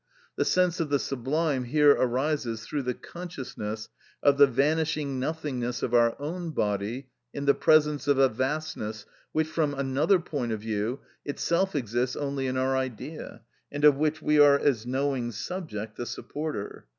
The 0.35 0.45
sense 0.45 0.79
of 0.79 0.89
the 0.89 0.97
sublime 0.97 1.65
here 1.65 1.91
arises 1.91 2.65
through 2.65 2.81
the 2.81 2.95
consciousness 2.95 3.87
of 4.23 4.39
the 4.39 4.47
vanishing 4.47 5.19
nothingness 5.19 5.83
of 5.83 5.93
our 5.93 6.19
own 6.19 6.49
body 6.49 7.09
in 7.35 7.45
the 7.45 7.53
presence 7.53 8.07
of 8.07 8.17
a 8.17 8.27
vastness 8.27 9.05
which, 9.31 9.45
from 9.47 9.75
another 9.75 10.17
point 10.17 10.53
of 10.53 10.61
view, 10.61 11.01
itself 11.23 11.75
exists 11.75 12.15
only 12.15 12.47
in 12.47 12.57
our 12.57 12.75
idea, 12.75 13.43
and 13.71 13.85
of 13.85 13.95
which 13.97 14.23
we 14.23 14.39
are 14.39 14.57
as 14.57 14.87
knowing 14.87 15.31
subject, 15.31 15.97
the 15.97 16.07
supporter. 16.07 16.87